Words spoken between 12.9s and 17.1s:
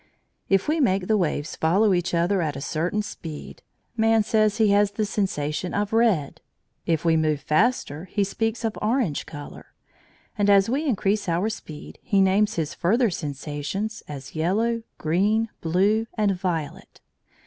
sensations as yellow, green, blue, and violet.